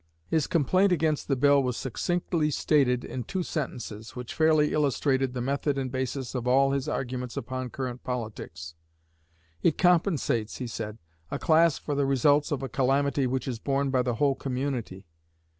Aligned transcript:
His 0.25 0.47
complaint 0.47 0.91
against 0.91 1.27
the 1.27 1.35
bill 1.35 1.61
was 1.61 1.77
succinctly 1.77 2.49
stated 2.49 3.05
in 3.05 3.23
two 3.23 3.43
sentences, 3.43 4.15
which 4.15 4.33
fairly 4.33 4.73
illustrated 4.73 5.35
the 5.35 5.41
method 5.41 5.77
and 5.77 5.91
basis 5.91 6.33
of 6.33 6.47
all 6.47 6.71
his 6.71 6.89
arguments 6.89 7.37
upon 7.37 7.69
current 7.69 8.03
politics. 8.03 8.73
"It 9.61 9.77
compensates," 9.77 10.57
he 10.57 10.65
said, 10.65 10.97
"a 11.29 11.37
class 11.37 11.77
for 11.77 11.93
the 11.93 12.07
results 12.07 12.49
of 12.51 12.63
a 12.63 12.67
calamity 12.67 13.27
which 13.27 13.47
is 13.47 13.59
borne 13.59 13.91
by 13.91 14.01
the 14.01 14.15
whole 14.15 14.33
community. 14.33 15.05